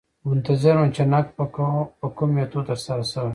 منتظر 0.27 0.75
وم 0.77 0.89
چې 0.95 1.03
نقد 1.13 1.27
په 2.03 2.07
کوم 2.17 2.29
میتود 2.35 2.63
ترسره 2.71 3.03
شوی. 3.11 3.29